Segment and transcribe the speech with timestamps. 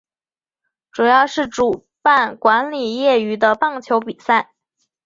[0.91, 4.51] 主要是主办管理业余的棒球比赛。